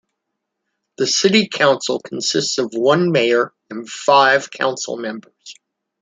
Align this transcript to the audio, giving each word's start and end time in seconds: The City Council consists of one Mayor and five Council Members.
The 0.97 1.05
City 1.05 1.47
Council 1.47 1.99
consists 1.99 2.57
of 2.57 2.73
one 2.73 3.11
Mayor 3.11 3.53
and 3.69 3.87
five 3.87 4.49
Council 4.49 4.97
Members. 4.97 5.53